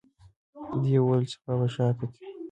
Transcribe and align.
دوی 0.81 0.97
وویل 1.01 1.23
چې 1.29 1.35
سبا 1.41 1.53
به 1.59 1.67
ښار 1.73 1.93
ته 1.99 2.05
ځي. 2.13 2.25